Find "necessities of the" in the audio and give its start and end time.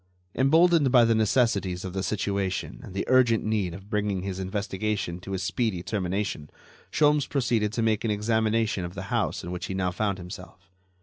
1.13-2.01